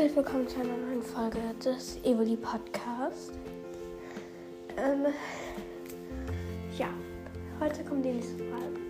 [0.00, 3.32] herzlich willkommen zu einer neuen Folge des Evoli Podcast.
[4.78, 5.12] Ähm,
[6.78, 6.86] ja,
[7.60, 8.80] heute kommt die nächste Frage.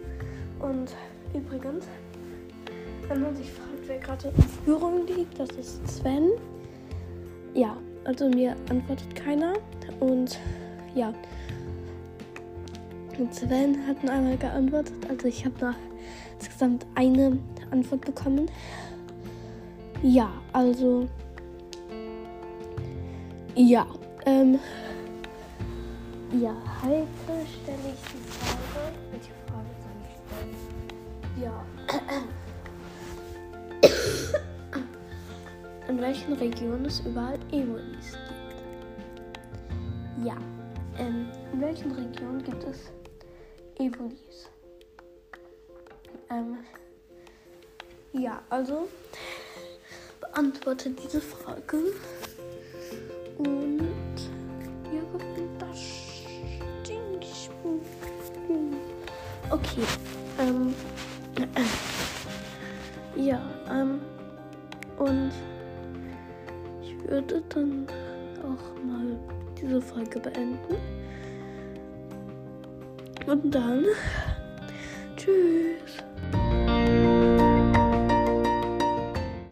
[0.61, 0.95] Und
[1.35, 1.87] übrigens,
[3.09, 6.31] wenn man sich fragt, wer gerade in Führung liegt, das ist Sven.
[7.55, 9.55] Ja, also mir antwortet keiner.
[9.99, 10.39] Und
[10.95, 11.13] ja,
[13.19, 14.95] und Sven hat nur einmal geantwortet.
[15.09, 15.75] Also ich habe noch
[16.39, 17.37] insgesamt eine
[17.73, 18.49] Antwort bekommen.
[20.03, 21.07] Ja, also.
[23.55, 23.87] Ja,
[24.25, 24.59] ähm.
[26.33, 27.07] Ja, heute
[27.47, 28.97] stelle ich die Frage.
[29.11, 30.57] Welche Frage soll ich stellen?
[31.43, 31.55] Ja.
[35.89, 38.41] In welchen Regionen es überall Evolis gibt?
[40.25, 40.37] Ja.
[40.99, 42.93] Ähm, in welchen Regionen gibt es
[43.79, 44.49] Evolis?
[46.31, 46.59] Ähm,
[48.13, 48.89] ja, also
[50.21, 51.79] beantworte diese Frage.
[53.39, 54.17] Und
[54.91, 55.79] hier kommt das
[56.83, 57.83] Stinkspuk.
[59.51, 59.83] Okay.
[60.39, 60.75] Ähm.
[63.17, 64.01] Ja, ähm.
[64.97, 65.33] Und
[66.81, 67.87] ich würde dann
[68.39, 69.19] auch mal
[69.61, 70.77] diese Folge beenden.
[73.27, 73.85] Und dann.
[75.17, 75.90] Tschüss.